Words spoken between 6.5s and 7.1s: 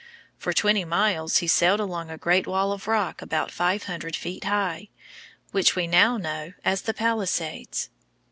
as the